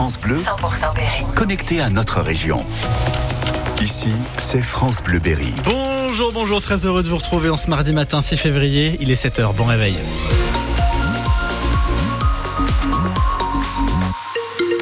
France 0.00 0.18
Bleu, 0.18 0.38
100% 0.38 0.94
Berry. 0.94 1.24
connecté 1.36 1.82
à 1.82 1.90
notre 1.90 2.22
région. 2.22 2.64
Ici, 3.82 4.08
c'est 4.38 4.62
France 4.62 5.02
Bleu 5.02 5.18
Berry. 5.18 5.52
Bonjour, 5.62 6.32
bonjour, 6.32 6.62
très 6.62 6.86
heureux 6.86 7.02
de 7.02 7.08
vous 7.10 7.18
retrouver 7.18 7.50
en 7.50 7.58
ce 7.58 7.68
mardi 7.68 7.92
matin 7.92 8.22
6 8.22 8.38
février, 8.38 8.96
il 9.00 9.10
est 9.10 9.22
7h, 9.22 9.52
bon 9.52 9.66
réveil. 9.66 9.98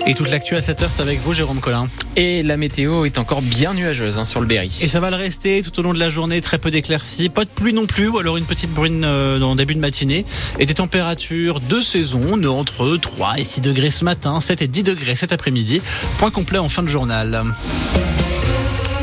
Et 0.09 0.15
toute 0.15 0.31
l'actu 0.31 0.57
à 0.57 0.61
7h, 0.61 0.89
c'est 0.97 1.03
avec 1.03 1.21
vous 1.21 1.35
Jérôme 1.35 1.61
Collin. 1.61 1.87
Et 2.17 2.43
la 2.43 2.57
météo 2.57 3.05
est 3.05 3.19
encore 3.19 3.43
bien 3.43 3.75
nuageuse 3.75 4.19
hein, 4.19 4.25
sur 4.25 4.41
le 4.41 4.47
Berry. 4.47 4.75
Et 4.81 4.89
ça 4.89 5.01
va 5.01 5.11
le 5.11 5.17
rester 5.17 5.61
tout 5.61 5.79
au 5.79 5.83
long 5.83 5.93
de 5.93 5.99
la 5.99 6.09
journée, 6.09 6.41
très 6.41 6.57
peu 6.57 6.71
d'éclaircies, 6.71 7.29
pas 7.29 7.45
de 7.45 7.51
pluie 7.51 7.75
non 7.75 7.85
plus, 7.85 8.09
ou 8.09 8.19
alors 8.19 8.39
une 8.39 8.47
petite 8.47 8.73
brune 8.73 9.03
euh, 9.05 9.39
dans 9.39 9.51
le 9.51 9.57
début 9.57 9.75
de 9.75 9.81
matinée. 9.81 10.25
Et 10.59 10.65
des 10.65 10.73
températures 10.73 11.61
de 11.61 11.83
saison 11.83 12.43
entre 12.49 12.97
3 12.97 13.35
et 13.37 13.45
6 13.45 13.61
degrés 13.61 13.91
ce 13.91 14.03
matin, 14.03 14.41
7 14.41 14.63
et 14.63 14.67
10 14.67 14.83
degrés 14.83 15.15
cet 15.15 15.31
après-midi. 15.31 15.83
Point 16.17 16.31
complet 16.31 16.59
en 16.59 16.71
fin 16.71 16.83
de 16.83 16.89
journal. 16.89 17.45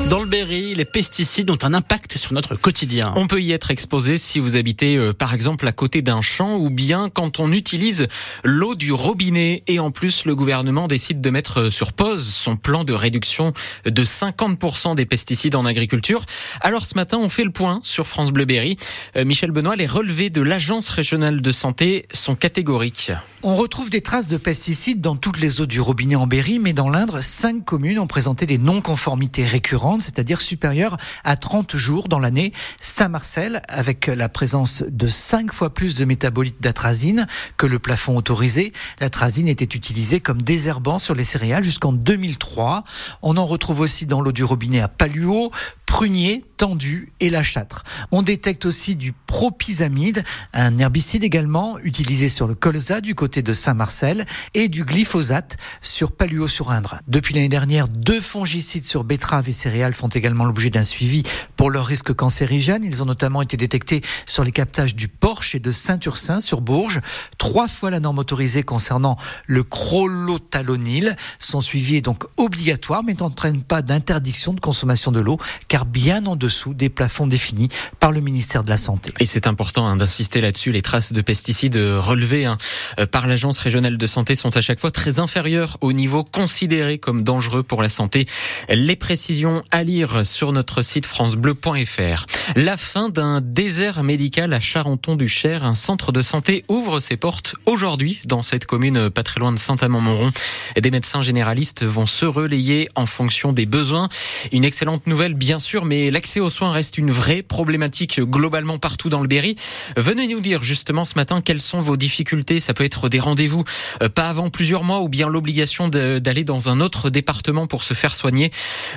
Dans 0.09 0.22
le 0.22 0.27
Berry, 0.27 0.76
les 0.76 0.86
pesticides 0.86 1.50
ont 1.50 1.58
un 1.64 1.73
impact 1.73 2.18
sur 2.18 2.34
notre 2.34 2.55
quotidien. 2.55 3.12
On 3.16 3.26
peut 3.26 3.41
y 3.41 3.54
être 3.54 3.72
exposé 3.72 4.20
si 4.20 4.38
vous 4.38 4.55
habitez 4.55 4.98
euh, 4.98 5.14
par 5.14 5.34
exemple 5.34 5.68
à 5.68 5.72
côté 5.72 6.04
d'un 6.04 6.22
champ 6.22 6.58
ou 6.58 6.70
bien 6.70 7.09
quand 7.09 7.40
on 7.40 7.52
utilise 7.52 8.08
l'eau 8.44 8.76
du 8.76 8.94
robinet. 8.94 9.64
Et 9.66 9.80
en 9.80 9.90
plus, 9.90 10.26
le 10.26 10.36
gouvernement 10.36 10.88
décide 10.88 11.22
de 11.22 11.30
mettre 11.31 11.62
euh, 11.62 11.70
sur 11.72 11.91
pause 11.91 12.28
son 12.28 12.55
plan 12.55 12.84
de 12.84 12.94
réduction 12.94 13.54
de 13.86 14.05
50% 14.05 14.94
des 14.94 15.08
pesticides 15.08 15.55
en 15.55 15.66
agriculture. 15.66 16.23
Alors 16.62 16.86
ce 16.86 16.94
matin, 16.94 17.17
on 17.17 17.30
fait 17.30 17.44
le 17.44 17.52
point 17.52 17.80
sur 17.81 18.06
France 18.06 18.31
Bleu 18.31 18.45
Berry. 18.45 18.78
Euh, 19.16 19.26
Michel 19.26 19.50
Benoît, 19.50 19.76
les 19.76 19.88
relevés 19.88 20.30
de 20.30 20.44
l'Agence 20.44 20.88
régionale 20.90 21.42
de 21.42 21.52
santé 21.52 22.06
sont 22.14 22.36
catégoriques. 22.36 23.12
On 23.42 23.56
retrouve 23.56 23.90
des 23.90 24.02
traces 24.02 24.28
de 24.28 24.38
pesticides 24.38 25.02
dans 25.02 25.16
toutes 25.16 25.40
les 25.40 25.62
eaux 25.62 25.66
du 25.66 25.81
robinet 25.81 26.16
en 26.16 26.28
Berry, 26.28 26.59
mais 26.59 26.73
dans 26.73 26.90
l'Indre, 26.90 27.22
cinq 27.22 27.66
communes 27.66 27.97
ont 27.97 28.08
présenté 28.08 28.45
des 28.45 28.59
non-conformités 28.59 29.45
récurrentes, 29.45 29.94
c'est-à-dire 29.99 30.41
supérieures 30.41 30.97
à 31.23 31.35
30 31.35 31.75
jours 31.75 32.07
dans 32.07 32.19
l'année. 32.19 32.53
Saint-Marcel, 32.79 33.61
avec 33.67 34.07
la 34.07 34.29
présence 34.29 34.83
de 34.88 35.07
cinq 35.07 35.53
fois 35.53 35.73
plus 35.73 35.95
de 35.97 36.05
métabolites 36.05 36.61
d'atrazine 36.61 37.27
que 37.57 37.65
le 37.65 37.79
plafond 37.79 38.17
autorisé. 38.17 38.73
L'atrazine 38.99 39.47
était 39.47 39.66
utilisée 39.66 40.19
comme 40.19 40.41
désherbant 40.41 40.99
sur 40.99 41.16
les 41.16 41.23
céréales 41.23 41.63
jusqu'en 41.63 41.93
2003. 41.93 42.83
On 43.21 43.38
en 43.38 43.45
retrouve 43.45 43.81
aussi 43.81 44.05
dans 44.05 44.21
l'eau 44.21 44.31
du 44.31 44.43
robinet 44.43 44.81
à 44.81 44.88
Paluo, 44.88 45.51
prunier, 45.86 46.44
tendu 46.58 47.14
et 47.19 47.30
la 47.30 47.44
châtre. 47.44 47.83
On 48.11 48.22
détecte 48.22 48.66
aussi 48.66 48.95
du 48.95 49.14
propisamide, 49.14 50.23
un 50.53 50.78
herbicide 50.78 51.23
également 51.23 51.78
utilisé 51.80 52.28
sur 52.28 52.47
le 52.47 52.55
colza 52.55 53.02
du 53.02 53.16
côté 53.16 53.41
de 53.41 53.53
Saint-Marcel 53.53 54.25
et 54.53 54.67
du 54.67 54.83
glyphosate 54.83 55.58
sur 55.81 56.11
Paluo-sur-Indre. 56.11 57.00
Depuis 57.08 57.33
l'année 57.33 57.50
dernière, 57.50 57.88
deux 57.88 58.22
fongicides 58.22 58.86
sur 58.86 59.03
betteraves 59.03 59.50
et 59.50 59.53
céréales 59.53 59.94
font 59.94 60.08
également 60.08 60.45
l'objet 60.45 60.69
d'un 60.69 60.83
suivi 60.83 61.23
pour 61.56 61.69
leur 61.69 61.86
risque 61.86 62.13
cancérigène. 62.13 62.83
Ils 62.83 63.02
ont 63.02 63.06
notamment 63.06 63.41
été 63.41 63.58
détectés 63.58 64.02
sur 64.25 64.44
les 64.44 64.52
captages 64.52 64.95
du 64.95 65.08
Porche 65.08 65.56
et 65.56 65.59
de 65.59 65.72
Saint-Ursin 65.72 66.39
sur 66.39 66.61
Bourges. 66.61 67.02
Trois 67.38 67.67
fois 67.67 67.91
la 67.91 68.00
norme 68.00 68.19
autorisée 68.19 68.63
concernant 68.63 69.17
le 69.47 69.63
crolothalonil. 69.63 71.16
Son 71.39 71.61
suivi 71.61 71.97
est 71.97 72.02
donc 72.02 72.25
obligatoire 72.38 73.03
mais 73.03 73.13
n'entraîne 73.13 73.61
pas 73.63 73.81
d'interdiction 73.81 74.53
de 74.53 74.59
consommation 74.59 75.11
de 75.11 75.19
l'eau 75.19 75.38
car 75.67 75.84
bien 75.86 76.25
en 76.25 76.36
dessous 76.36 76.73
des 76.73 76.89
plafonds 76.89 77.28
définis 77.28 77.69
par 78.00 78.11
le 78.11 78.22
ministère 78.22 78.64
de 78.64 78.69
la 78.69 78.78
Santé. 78.78 79.14
Et 79.19 79.25
c'est 79.25 79.47
important 79.47 79.86
hein, 79.86 79.95
d'insister 79.95 80.41
là-dessus. 80.41 80.72
Les 80.72 80.81
traces 80.81 81.14
de 81.14 81.22
pesticides 81.22 81.75
relevées 81.75 82.45
hein, 82.45 82.58
euh, 83.00 83.05
par 83.05 83.28
l'Agence 83.28 83.58
régionale 83.59 83.97
de 83.97 84.08
santé 84.08 84.36
sont 84.36 84.56
à 84.58 84.61
chaque 84.61 84.80
fois 84.80 84.91
très 84.91 85.19
inférieures 85.19 85.78
au 85.81 85.94
niveau 85.94 86.23
considéré 86.23 86.97
comme 86.97 87.23
dangereux 87.23 87.63
pour 87.63 87.81
la 87.81 87.89
santé. 87.89 88.25
Les 88.69 88.95
précisions 88.95 89.61
à 89.72 89.83
lire 89.83 90.25
sur 90.25 90.52
notre 90.52 90.81
site 90.81 91.06
francebleu.fr. 91.06 92.25
La 92.56 92.78
fin 92.78 93.09
d'un 93.09 93.41
désert 93.41 94.03
médical 94.03 94.53
à 94.53 94.59
Charenton-du-Cher. 94.59 95.63
Un 95.63 95.75
centre 95.75 96.12
de 96.12 96.22
santé 96.22 96.66
ouvre 96.67 97.00
ses 97.00 97.17
portes 97.17 97.56
aujourd'hui 97.66 98.19
dans 98.25 98.41
cette 98.41 98.66
commune 98.66 99.09
pas 99.09 99.23
très 99.23 99.40
loin 99.40 99.52
de 99.52 99.59
Saint-Amand-Montrond. 99.59 100.31
Des 100.79 100.91
médecins 100.91 101.22
généralistes 101.22 101.84
vont 101.84 102.06
se 102.06 102.25
relayer 102.25 102.90
en 102.96 103.06
fonction 103.06 103.53
des 103.53 103.66
besoins. 103.66 104.09
Une 104.52 104.63
excellente 104.63 105.07
nouvelle, 105.07 105.34
bien 105.34 105.59
sûr, 105.59 105.65
mais 105.84 106.12
l'accès 106.12 106.40
aux 106.40 106.50
soins 106.50 106.72
reste 106.72 106.98
une 106.98 107.12
vraie 107.12 107.42
problématique 107.42 108.22
globalement 108.22 108.78
partout 108.78 109.09
dans 109.09 109.20
le 109.20 109.28
Berry. 109.28 109.56
Venez 109.98 110.28
nous 110.28 110.40
dire 110.40 110.62
justement 110.62 111.06
ce 111.06 111.16
matin 111.16 111.42
quelles 111.42 111.62
sont 111.62 111.81
vos 111.81 111.98
difficultés. 111.98 112.59
Ça 112.59 112.74
peut 112.74 112.84
être 112.84 113.09
des 113.09 113.20
rendez-vous 113.20 113.64
euh, 114.02 114.09
pas 114.09 114.30
avant 114.30 114.50
plusieurs 114.50 114.84
mois 114.84 115.02
ou 115.02 115.09
bien 115.09 115.28
l'obligation 115.28 115.88
d'aller 115.88 116.44
dans 116.44 116.70
un 116.70 116.81
autre 116.81 117.09
département 117.09 117.68
pour 117.68 117.84
se 117.84 117.94
faire 117.94 118.16
soigner. 118.16 118.52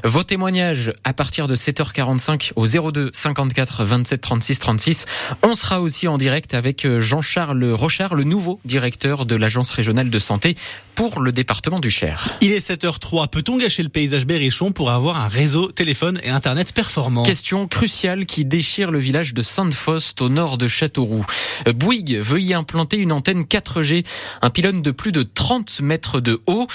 Vos 0.05 0.25
témoignages 0.25 0.93
à 1.05 1.13
partir 1.15 1.49
de 1.49 1.57
7h45 1.57 2.53
au 2.57 2.67
02 2.67 3.11
54 3.13 3.85
27 3.85 4.21
36 4.21 4.59
36. 4.59 5.07
On 5.43 5.55
sera 5.55 5.81
aussi 5.81 6.07
en 6.07 6.19
direct 6.19 6.55
avec 6.55 6.85
euh, 6.85 7.01
Jean-Charles 7.01 7.65
Rochard, 7.73 8.15
le 8.15 8.25
nouveau 8.25 8.61
directeur 8.65 9.25
de 9.25 9.37
l'Agence 9.37 9.71
régionale 9.71 10.11
de 10.11 10.19
santé 10.19 10.55
pour 10.95 11.21
le 11.21 11.33
département 11.33 11.79
du 11.79 11.91
Cher. 11.91 12.37
Il 12.41 12.53
est 12.53 12.69
7h03. 12.69 13.29
Peut-on 13.29 13.57
gâcher 13.57 13.83
le 13.85 13.89
paysage 13.89 14.27
berrichon 14.27 14.73
pour 14.73 14.91
avoir 14.91 15.21
un 15.21 15.29
réseau 15.29 15.71
téléphone 15.71 16.21
et 16.25 16.29
internet? 16.29 16.58
Performant 16.65 17.23
Question 17.23 17.67
cruciale 17.67 18.27
qui 18.27 18.45
déchire 18.45 18.91
le 18.91 18.99
village 18.99 19.35
de 19.35 19.43
Sainte-Faust 19.43 20.21
au 20.23 20.29
nord 20.29 20.59
de 20.59 20.69
Châteauroux. 20.69 21.25
Bouygues 21.75 22.19
veut 22.21 22.41
y 22.41 22.55
implanter 22.55 22.97
une 22.99 23.13
antenne 23.13 23.43
4G, 23.43 24.05
un 24.43 24.51
pylône 24.51 24.83
de 24.83 24.91
plus 24.91 25.13
de 25.13 25.23
30 25.23 25.81
mètres 25.81 26.21
de 26.21 26.41
haut. 26.47 26.67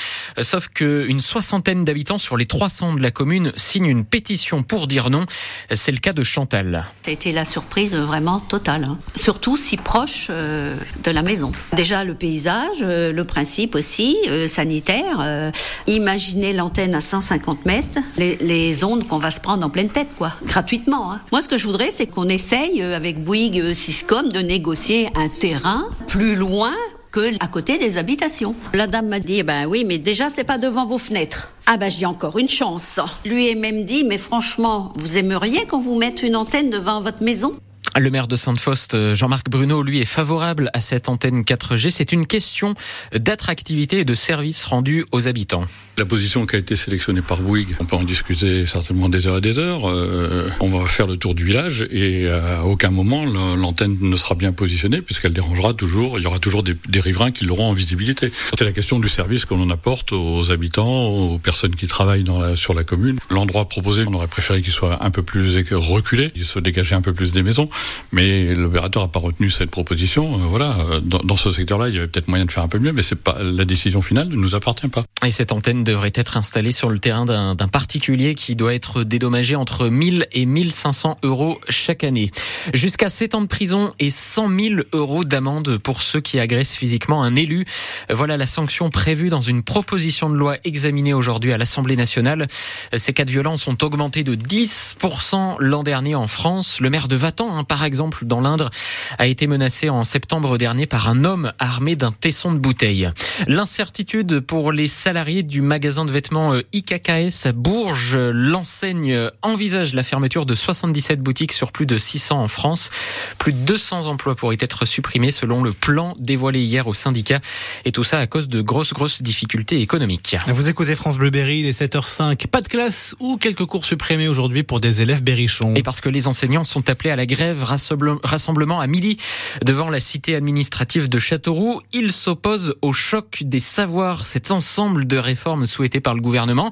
Sauf 0.42 0.68
qu'une 0.70 1.22
soixantaine 1.22 1.86
d'habitants 1.86 2.20
sur 2.20 2.38
les 2.38 2.46
300 2.46 2.94
de 2.96 3.02
la 3.02 3.12
commune 3.12 3.52
signent 3.56 3.86
une 3.90 4.06
pétition 4.06 4.64
pour 4.64 4.88
dire 4.88 5.10
non. 5.10 5.26
C'est 5.74 5.92
le 5.92 6.00
cas 6.00 6.14
de 6.14 6.24
Chantal. 6.24 6.86
Ça 7.04 7.12
a 7.12 7.14
été 7.14 7.32
la 7.32 7.46
surprise 7.46 7.94
vraiment 7.96 8.40
totale. 8.40 8.86
hein. 8.86 8.98
Surtout 9.16 9.58
si 9.58 9.78
proche 9.78 10.28
euh, 10.30 10.76
de 11.04 11.12
la 11.12 11.22
maison. 11.22 11.52
Déjà 11.74 12.04
le 12.04 12.14
paysage, 12.16 12.78
euh, 12.82 13.12
le 13.12 13.24
principe 13.26 13.76
aussi, 13.76 14.18
euh, 14.28 14.48
sanitaire. 14.48 15.18
euh, 15.22 15.52
imaginez 15.88 16.54
l'antenne 16.54 16.96
à 16.96 17.02
150 17.02 17.66
mètres, 17.66 18.00
les, 18.18 18.36
les 18.38 18.84
ondes 18.84 19.08
qu'on 19.08 19.18
va 19.18 19.32
se 19.32 19.40
prendre 19.40 19.66
en 19.66 19.70
pleine 19.74 19.90
tête, 19.90 20.14
quoi, 20.18 20.32
gratuitement. 20.46 21.12
hein. 21.12 21.20
Moi, 21.32 21.42
ce 21.42 21.50
que 21.50 21.58
je 21.58 21.66
voudrais, 21.66 21.92
c'est 21.92 22.06
qu'on 22.08 22.30
essaye 22.30 22.82
euh, 22.82 22.96
avec 22.96 23.22
Bouygues 23.22 23.60
euh, 23.60 23.74
Syscom 23.74 24.30
de 24.30 24.40
négocier 24.40 25.10
un 25.16 25.28
terrain 25.28 25.88
plus 26.08 26.36
loin 26.36 26.72
que 27.12 27.34
à 27.44 27.48
côté 27.48 27.78
des 27.78 27.98
habitations. 27.98 28.56
La 28.74 28.88
dame 28.88 29.08
m'a 29.08 29.20
dit, 29.20 29.44
ben 29.44 29.66
oui, 29.68 29.84
mais 29.86 29.98
déjà, 29.98 30.30
c'est 30.30 30.44
pas 30.44 30.58
devant 30.60 30.86
vos 30.86 30.98
fenêtres. 31.00 31.52
Ah 31.66 31.78
ben 31.78 31.90
j'ai 31.90 32.06
encore 32.06 32.38
une 32.40 32.50
chance. 32.50 33.00
Lui 33.26 33.48
ai 33.48 33.56
même 33.56 33.84
dit, 33.86 34.04
mais 34.04 34.18
franchement, 34.18 34.94
vous 34.96 35.18
aimeriez 35.18 35.66
qu'on 35.66 35.80
vous 35.80 35.96
mette 35.96 36.24
une 36.24 36.36
antenne 36.36 36.70
devant 36.70 37.02
votre 37.02 37.24
maison? 37.24 37.54
Le 37.96 38.10
maire 38.10 38.28
de 38.28 38.36
Sainte-Faust, 38.36 39.14
Jean-Marc 39.14 39.50
Bruno, 39.52 39.84
lui, 39.84 40.00
est 40.00 40.06
favorable 40.06 40.72
à 40.74 40.82
cette 40.82 41.10
antenne 41.10 41.44
4G. 41.44 41.92
C'est 41.92 42.12
une 42.12 42.26
question 42.26 42.74
d'attractivité 43.14 44.00
et 44.00 44.06
de 44.06 44.16
service 44.16 44.66
rendu 44.66 45.06
aux 45.12 45.28
habitants. 45.28 45.66
La 46.00 46.06
position 46.06 46.48
qui 46.48 46.56
a 46.56 46.60
été 46.60 46.76
sélectionnée 46.76 47.22
par 47.22 47.42
Bouygues, 47.42 47.76
on 47.80 47.86
peut 47.86 47.96
en 47.96 48.04
discuter 48.04 48.66
certainement 48.66 49.10
des 49.10 49.28
heures 49.28 49.38
et 49.38 49.42
des 49.42 49.60
heures. 49.60 49.88
Euh, 49.88 50.50
on 50.60 50.70
va 50.70 50.88
faire 50.88 51.06
le 51.06 51.18
tour 51.18 51.36
du 51.36 51.46
village 51.46 51.86
et 51.92 52.28
à 52.32 52.66
aucun 52.66 52.90
moment 52.90 53.26
la- 53.26 53.56
l'antenne 53.56 53.98
ne 54.02 54.16
sera 54.16 54.34
bien 54.34 54.54
positionnée 54.54 55.02
puisqu'elle 55.04 55.34
dérangera 55.34 55.76
toujours. 55.76 56.18
Il 56.18 56.24
y 56.24 56.26
aura 56.28 56.40
toujours 56.40 56.64
des, 56.64 56.76
riverains 57.00 57.32
qui 57.32 57.46
l'auront 57.46 57.70
en 57.70 57.74
visibilité. 57.74 58.32
C'est 58.58 58.66
la 58.66 58.72
question 58.72 59.00
du 59.00 59.10
service 59.10 59.46
qu'on 59.46 59.62
en 59.62 59.70
apporte 59.70 60.14
aux 60.14 60.52
habitants, 60.52 61.06
aux 61.08 61.38
personnes 61.38 61.76
qui 61.76 61.88
travaillent 61.88 62.26
sur 62.56 62.74
la 62.74 62.84
commune. 62.84 63.20
L'endroit 63.30 63.70
proposé, 63.70 64.04
on 64.08 64.14
aurait 64.14 64.28
préféré 64.28 64.62
qu'il 64.64 64.72
soit 64.72 65.04
un 65.04 65.12
peu 65.12 65.22
plus 65.22 65.58
reculé, 65.74 66.32
qu'il 66.32 66.46
se 66.46 66.60
dégageait 66.60 66.96
un 66.96 67.02
peu 67.02 67.14
plus 67.14 67.34
des 67.34 67.44
maisons, 67.44 67.70
mais 68.12 68.54
l'opérateur 68.54 69.04
n'a 69.04 69.08
pas 69.08 69.20
retenu 69.20 69.50
cette 69.50 69.72
proposition. 69.72 70.36
Euh, 70.36 70.38
voilà, 70.50 70.74
Euh, 70.84 71.00
dans, 71.00 71.20
dans 71.20 71.38
ce 71.38 71.52
secteur-là, 71.52 71.90
il 71.90 71.96
y 71.96 71.98
avait 71.98 72.08
peut-être 72.08 72.28
moyen 72.28 72.46
de 72.46 72.52
faire 72.52 72.64
un 72.64 72.68
peu 72.68 72.80
mieux, 72.80 72.92
mais 72.92 73.04
c'est 73.04 73.16
pas 73.16 73.38
la 73.42 73.66
décision 73.66 74.02
finale 74.02 74.30
ne 74.30 74.36
nous 74.36 74.56
appartient 74.56 74.88
pas. 74.88 75.04
Et 75.26 75.32
cette 75.32 75.52
antenne 75.52 75.84
devrait 75.84 76.12
être 76.16 76.38
installée 76.38 76.72
sur 76.72 76.90
le 76.90 77.00
terrain 77.00 77.26
d'un 77.26 77.68
particulier 77.68 78.36
qui 78.36 78.56
doit 78.56 78.74
être 78.74 79.04
dédommagé 79.04 79.56
entre 79.56 79.88
1000 79.88 80.28
et 80.32 80.46
1500 80.46 81.18
euros 81.24 81.60
chaque 81.70 82.04
année. 82.04 82.32
Jusqu'à 82.74 83.10
7 83.10 83.36
ans 83.36 83.42
de 83.42 83.48
prison 83.48 83.94
et 84.00 84.10
100 84.10 84.50
000 84.60 84.82
euros 84.94 85.24
d'amende 85.24 85.78
pour 85.78 86.02
ceux 86.02 86.22
qui 86.22 86.40
agressent 86.40 86.76
physiquement 86.76 87.24
un 87.24 87.36
élu. 87.36 87.66
Voilà 88.10 88.38
la 88.38 88.48
sanction 88.48 88.90
prévue 88.90 89.30
dans 89.30 89.42
une 89.42 89.64
proposition 89.64 90.30
de 90.30 90.36
loi 90.36 90.58
examinée 90.64 91.14
aujourd'hui 91.14 91.54
à 91.54 91.58
l'Assemblée 91.58 91.96
nationale. 91.96 92.48
Ces 92.96 93.14
cas 93.14 93.26
de 93.26 93.32
violence 93.32 93.68
ont 93.68 93.78
augmenté 93.82 94.24
de 94.24 94.36
10% 94.36 95.56
l'an 95.60 95.84
dernier 95.84 96.16
en 96.16 96.28
France. 96.28 96.80
Le 96.80 96.90
maire 96.90 97.08
de 97.08 97.16
Vatan, 97.16 97.58
hein, 97.58 97.64
par 97.74 97.86
exemple, 97.86 98.26
dans 98.28 98.40
l'Indre, 98.40 98.70
a 99.18 99.26
été 99.26 99.48
menacé 99.48 99.90
en 99.90 100.04
septembre 100.04 100.60
dernier 100.60 100.86
par 100.86 101.10
un 101.10 101.24
homme 101.24 101.54
armé 101.58 101.96
d'un 101.96 102.12
tesson 102.12 102.54
de 102.54 102.60
bouteille. 102.60 103.10
L'incertitude 103.48 104.42
pour 104.42 104.72
les 104.72 104.86
salariés 104.86 105.42
du 105.42 105.64
magasin 105.64 106.06
de 106.06 106.12
vêtements 106.12 106.54
euh, 106.54 106.62
IKKS 106.72 107.48
à 107.48 107.52
Bourges. 107.52 108.16
L'enseigne 108.16 109.32
envisage 109.42 109.96
la 109.96 110.04
fermeture 110.04 110.46
de 110.46 110.54
77 110.54 111.20
boutiques 111.20 111.52
sur 111.52 111.72
plus 111.72 111.88
de 111.88 111.98
600 111.98 112.44
en 112.44 112.48
France. 112.48 112.92
Plus 113.40 113.54
de 113.54 113.58
200 113.58 114.06
emplois 114.06 114.36
pourraient 114.36 114.58
être 114.60 114.86
supprimés 114.86 115.32
selon 115.32 115.64
le 115.64 115.74
plan 115.74 116.14
dévoilé 116.20 116.60
hier 116.60 116.86
au 116.86 116.94
syndicat. 116.94 117.40
Et 117.86 117.92
tout 117.92 118.04
ça 118.04 118.20
à 118.20 118.28
cause 118.28 118.50
de 118.50 118.62
grosses, 118.62 118.94
grosses 118.94 119.24
difficultés 119.24 119.82
économiques. 119.82 120.36
Vous 120.46 120.70
écoutez 120.70 120.96
France 120.96 121.18
Bleu 121.18 121.32
Berry, 121.32 121.62
il 121.62 121.66
est 121.66 121.82
7h05. 121.82 122.46
Pas 122.46 122.62
de 122.62 122.68
classe 122.68 123.16
ou 123.20 123.38
quelques 123.38 123.66
cours 123.66 123.86
supprimés 123.86 124.28
aujourd'hui 124.28 124.62
pour 124.62 124.80
des 124.80 125.02
élèves 125.02 125.24
berrichons. 125.24 125.74
Et 125.74 125.82
parce 125.82 126.02
que 126.02 126.10
les 126.10 126.28
enseignants 126.28 126.64
sont 126.64 126.88
appelés 126.92 127.10
à 127.10 127.16
la 127.16 127.26
grève, 127.26 127.63
rassemblement 127.64 128.80
à 128.80 128.88
midi 128.88 129.18
devant 129.64 129.90
la 129.90 130.00
cité 130.00 130.36
administrative 130.36 131.10
de 131.10 131.20
Châteauroux. 131.20 131.82
Ils 131.94 132.12
s'opposent 132.12 132.76
au 132.82 132.94
choc 132.94 133.44
des 133.46 133.60
savoirs, 133.60 134.26
cet 134.26 134.52
ensemble 134.52 135.06
de 135.06 135.18
réformes 135.18 135.66
souhaitées 135.66 136.02
par 136.02 136.14
le 136.14 136.22
gouvernement. 136.22 136.72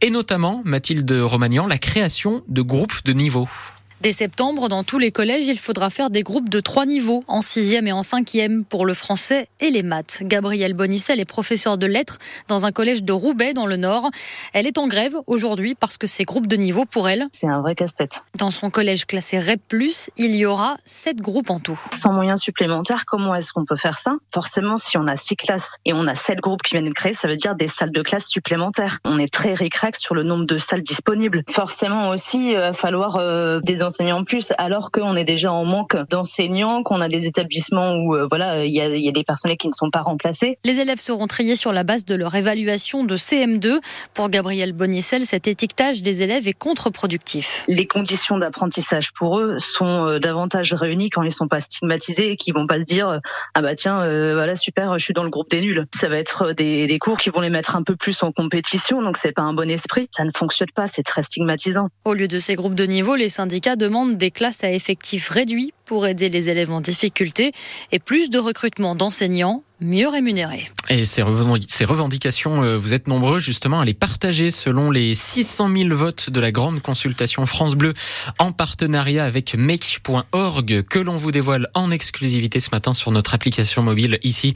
Et 0.00 0.10
notamment, 0.10 0.62
Mathilde 0.64 1.10
Romagnan, 1.12 1.66
la 1.66 1.78
création 1.78 2.42
de 2.48 2.62
groupes 2.62 3.04
de 3.04 3.12
niveau. 3.12 3.48
Dès 4.00 4.12
septembre, 4.12 4.70
dans 4.70 4.82
tous 4.82 4.98
les 4.98 5.12
collèges, 5.12 5.46
il 5.46 5.58
faudra 5.58 5.90
faire 5.90 6.08
des 6.08 6.22
groupes 6.22 6.48
de 6.48 6.60
trois 6.60 6.86
niveaux, 6.86 7.22
en 7.28 7.42
sixième 7.42 7.86
et 7.86 7.92
en 7.92 8.02
cinquième, 8.02 8.64
pour 8.64 8.86
le 8.86 8.94
français 8.94 9.48
et 9.60 9.68
les 9.68 9.82
maths. 9.82 10.20
Gabrielle 10.22 10.72
Bonicel 10.72 11.20
est 11.20 11.26
professeure 11.26 11.76
de 11.76 11.84
lettres 11.84 12.16
dans 12.48 12.64
un 12.64 12.72
collège 12.72 13.02
de 13.02 13.12
Roubaix, 13.12 13.52
dans 13.52 13.66
le 13.66 13.76
Nord. 13.76 14.10
Elle 14.54 14.66
est 14.66 14.78
en 14.78 14.88
grève 14.88 15.16
aujourd'hui 15.26 15.74
parce 15.74 15.98
que 15.98 16.06
ces 16.06 16.24
groupes 16.24 16.46
de 16.46 16.56
niveau, 16.56 16.86
pour 16.86 17.10
elle, 17.10 17.26
c'est 17.32 17.46
un 17.46 17.60
vrai 17.60 17.74
casse-tête. 17.74 18.22
Dans 18.38 18.50
son 18.50 18.70
collège 18.70 19.04
classé 19.04 19.38
REP+, 19.38 19.60
il 20.16 20.34
y 20.34 20.46
aura 20.46 20.78
sept 20.86 21.18
groupes 21.18 21.50
en 21.50 21.60
tout. 21.60 21.78
Sans 21.92 22.14
moyens 22.14 22.40
supplémentaires, 22.40 23.04
comment 23.04 23.34
est-ce 23.34 23.52
qu'on 23.52 23.66
peut 23.66 23.76
faire 23.76 23.98
ça? 23.98 24.14
Forcément, 24.32 24.78
si 24.78 24.96
on 24.96 25.06
a 25.08 25.14
six 25.14 25.36
classes 25.36 25.76
et 25.84 25.92
on 25.92 26.06
a 26.06 26.14
sept 26.14 26.38
groupes 26.38 26.62
qui 26.62 26.74
viennent 26.74 26.88
de 26.88 26.94
créer, 26.94 27.12
ça 27.12 27.28
veut 27.28 27.36
dire 27.36 27.54
des 27.54 27.66
salles 27.66 27.92
de 27.92 28.02
classe 28.02 28.28
supplémentaires. 28.28 28.98
On 29.04 29.18
est 29.18 29.30
très 29.30 29.52
ricrac 29.52 29.94
sur 29.96 30.14
le 30.14 30.22
nombre 30.22 30.46
de 30.46 30.56
salles 30.56 30.82
disponibles. 30.82 31.42
Forcément 31.50 32.08
aussi, 32.08 32.52
il 32.52 32.56
va 32.56 32.72
falloir 32.72 33.16
euh, 33.16 33.60
des 33.60 33.82
enseignants 33.90 34.24
plus, 34.24 34.52
alors 34.58 34.90
qu'on 34.92 35.16
est 35.16 35.24
déjà 35.24 35.52
en 35.52 35.64
manque 35.64 35.96
d'enseignants, 36.08 36.82
qu'on 36.82 37.00
a 37.00 37.08
des 37.08 37.26
établissements 37.26 37.96
où 37.96 38.14
euh, 38.14 38.26
voilà 38.30 38.64
il 38.64 38.72
y 38.72 38.80
a, 38.80 38.88
y 38.88 39.08
a, 39.08 39.12
des 39.12 39.24
personnels 39.24 39.56
qui 39.56 39.66
ne 39.66 39.72
sont 39.72 39.90
pas 39.90 40.00
remplacés. 40.00 40.58
Les 40.64 40.78
élèves 40.78 41.00
seront 41.00 41.26
triés 41.26 41.56
sur 41.56 41.72
la 41.72 41.82
base 41.82 42.04
de 42.04 42.14
leur 42.14 42.34
évaluation 42.34 43.04
de 43.04 43.16
CM2. 43.16 43.80
Pour 44.14 44.28
Gabriel 44.28 44.72
Bonissel, 44.72 45.26
cet 45.26 45.48
étiquetage 45.48 46.02
des 46.02 46.22
élèves 46.22 46.46
est 46.46 46.58
contre-productif. 46.58 47.64
Les 47.66 47.86
conditions 47.86 48.38
d'apprentissage 48.38 49.12
pour 49.12 49.38
eux 49.38 49.58
sont 49.58 50.06
euh, 50.06 50.18
davantage 50.20 50.72
réunies 50.72 51.10
quand 51.10 51.22
ils 51.22 51.32
sont 51.32 51.48
pas 51.48 51.60
stigmatisés 51.60 52.32
et 52.32 52.36
qui 52.36 52.52
vont 52.52 52.66
pas 52.66 52.78
se 52.78 52.84
dire 52.84 53.08
euh, 53.08 53.18
ah 53.54 53.62
bah 53.62 53.74
tiens 53.74 54.00
voilà 54.00 54.54
super 54.54 54.98
je 54.98 55.04
suis 55.04 55.14
dans 55.14 55.24
le 55.24 55.30
groupe 55.30 55.50
des 55.50 55.60
nuls. 55.60 55.86
Ça 55.92 56.08
va 56.08 56.16
être 56.16 56.52
des, 56.52 56.86
des 56.86 56.98
cours 56.98 57.18
qui 57.18 57.30
vont 57.30 57.40
les 57.40 57.50
mettre 57.50 57.76
un 57.76 57.82
peu 57.82 57.96
plus 57.96 58.22
en 58.22 58.30
compétition 58.30 59.02
donc 59.02 59.16
c'est 59.16 59.32
pas 59.32 59.42
un 59.42 59.52
bon 59.52 59.70
esprit. 59.70 60.08
Ça 60.10 60.24
ne 60.24 60.30
fonctionne 60.34 60.70
pas, 60.74 60.86
c'est 60.86 61.02
très 61.02 61.22
stigmatisant. 61.22 61.88
Au 62.04 62.14
lieu 62.14 62.28
de 62.28 62.38
ces 62.38 62.54
groupes 62.54 62.74
de 62.74 62.84
niveau, 62.84 63.16
les 63.16 63.28
syndicats 63.28 63.76
demandent 63.80 64.16
des 64.16 64.30
classes 64.30 64.62
à 64.62 64.70
effectifs 64.70 65.28
réduits 65.28 65.72
pour 65.86 66.06
aider 66.06 66.28
les 66.28 66.50
élèves 66.50 66.70
en 66.70 66.80
difficulté 66.80 67.52
et 67.90 67.98
plus 67.98 68.30
de 68.30 68.38
recrutement 68.38 68.94
d'enseignants 68.94 69.64
mieux 69.80 70.08
rémunérés. 70.08 70.68
Et 70.92 71.04
ces 71.04 71.22
revendications, 71.22 72.64
euh, 72.64 72.76
vous 72.76 72.94
êtes 72.94 73.06
nombreux 73.06 73.38
justement 73.38 73.80
à 73.80 73.84
les 73.84 73.94
partager 73.94 74.50
selon 74.50 74.90
les 74.90 75.14
600 75.14 75.70
000 75.72 75.94
votes 75.94 76.30
de 76.30 76.40
la 76.40 76.50
grande 76.50 76.82
consultation 76.82 77.46
France 77.46 77.76
Bleu 77.76 77.94
en 78.40 78.50
partenariat 78.50 79.24
avec 79.24 79.54
make.org 79.54 80.82
que 80.82 80.98
l'on 80.98 81.14
vous 81.14 81.30
dévoile 81.30 81.68
en 81.74 81.92
exclusivité 81.92 82.58
ce 82.58 82.70
matin 82.72 82.92
sur 82.92 83.12
notre 83.12 83.34
application 83.34 83.84
mobile 83.84 84.18
ici. 84.24 84.54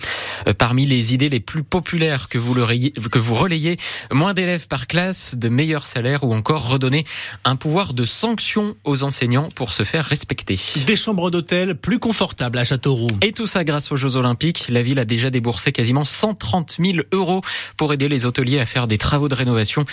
Euh, 0.48 0.54
parmi 0.54 0.86
les 0.86 1.14
idées 1.14 1.28
les 1.28 1.38
plus 1.38 1.62
populaires 1.62 2.28
que 2.28 2.38
vous, 2.38 2.54
que 2.56 3.18
vous 3.20 3.36
relayez, 3.36 3.76
moins 4.10 4.34
d'élèves 4.34 4.66
par 4.66 4.88
classe, 4.88 5.36
de 5.36 5.48
meilleurs 5.48 5.86
salaires 5.86 6.24
ou 6.24 6.34
encore 6.34 6.68
redonner 6.68 7.04
un 7.44 7.54
pouvoir 7.54 7.94
de 7.94 8.04
sanction 8.04 8.74
aux 8.82 9.04
enseignants 9.04 9.50
pour 9.54 9.72
se 9.72 9.84
faire 9.84 10.04
respecter. 10.04 10.58
Des 10.84 10.96
chambres 10.96 11.30
d'hôtel 11.30 11.76
plus 11.76 12.00
confortables 12.00 12.58
à 12.58 12.64
Châteauroux. 12.64 13.06
Et 13.22 13.30
tout 13.30 13.46
ça 13.46 13.62
grâce 13.62 13.92
aux 13.92 13.96
Jeux 13.96 14.16
Olympiques. 14.16 14.66
La 14.68 14.82
ville 14.82 14.98
a 14.98 15.04
déjà 15.04 15.30
déboursé 15.30 15.70
quasiment 15.70 16.04
130 16.24 16.76
000 16.80 16.98
euros 17.12 17.42
pour 17.76 17.92
aider 17.92 18.08
les 18.08 18.24
hôteliers 18.24 18.58
à 18.58 18.64
faire 18.64 18.86
des 18.86 18.96
travaux 18.96 19.28
de 19.28 19.34
rénovation 19.34 19.84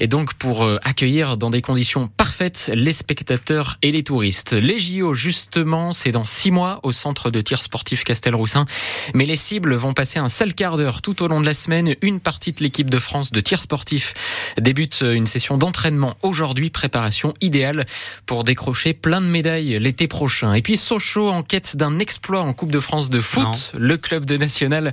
et 0.00 0.06
donc 0.06 0.34
pour 0.34 0.62
euh, 0.62 0.78
accueillir 0.84 1.38
dans 1.38 1.48
des 1.48 1.62
conditions 1.62 2.08
parfaites 2.08 2.70
les 2.74 2.92
spectateurs 2.92 3.78
et 3.80 3.90
les 3.90 4.02
touristes. 4.02 4.52
Les 4.52 4.78
JO, 4.78 5.14
justement, 5.14 5.92
c'est 5.92 6.10
dans 6.10 6.26
six 6.26 6.50
mois 6.50 6.80
au 6.82 6.92
centre 6.92 7.30
de 7.30 7.40
tir 7.40 7.62
sportif 7.62 8.04
Castelroussin. 8.04 8.66
Mais 9.14 9.24
les 9.24 9.36
cibles 9.36 9.74
vont 9.76 9.94
passer 9.94 10.18
un 10.18 10.28
sale 10.28 10.52
quart 10.52 10.76
d'heure 10.76 11.00
tout 11.00 11.22
au 11.22 11.26
long 11.26 11.40
de 11.40 11.46
la 11.46 11.54
semaine. 11.54 11.94
Une 12.02 12.20
partie 12.20 12.52
de 12.52 12.62
l'équipe 12.62 12.90
de 12.90 12.98
France 12.98 13.32
de 13.32 13.40
tir 13.40 13.62
sportif 13.62 14.12
débute 14.60 15.00
une 15.00 15.26
session 15.26 15.56
d'entraînement 15.56 16.18
aujourd'hui. 16.20 16.68
Préparation 16.68 17.32
idéale 17.40 17.86
pour 18.26 18.44
décrocher 18.44 18.92
plein 18.92 19.22
de 19.22 19.26
médailles 19.26 19.78
l'été 19.78 20.06
prochain. 20.06 20.52
Et 20.52 20.60
puis 20.60 20.76
Sochaux 20.76 21.30
en 21.30 21.42
quête 21.42 21.76
d'un 21.76 21.98
exploit 21.98 22.42
en 22.42 22.52
Coupe 22.52 22.72
de 22.72 22.80
France 22.80 23.08
de 23.08 23.22
foot. 23.22 23.72
Le 23.74 23.96
club 23.96 24.26
de 24.26 24.36
national 24.36 24.92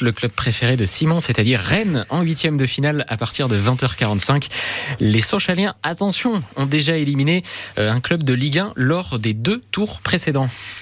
le 0.00 0.12
club 0.12 0.32
préféré 0.32 0.76
de 0.76 0.86
Simon, 0.86 1.20
c'est-à-dire 1.20 1.60
Rennes, 1.60 2.04
en 2.10 2.22
huitième 2.22 2.56
de 2.56 2.66
finale 2.66 3.04
à 3.08 3.16
partir 3.16 3.48
de 3.48 3.56
20h45. 3.58 4.48
Les 4.98 5.20
Sochaliens, 5.20 5.74
attention, 5.84 6.42
ont 6.56 6.66
déjà 6.66 6.96
éliminé 6.96 7.44
euh, 7.78 7.92
un 7.92 8.00
club 8.00 8.24
de 8.24 8.34
Ligue 8.34 8.58
1 8.58 8.72
lors 8.74 9.18
des 9.20 9.34
deux 9.34 9.60
tours 9.70 10.00
précédents. 10.00 10.48